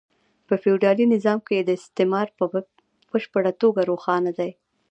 [0.47, 2.43] په فیوډالي نظام کې استثمار په
[3.11, 4.51] بشپړه توګه روښانه دی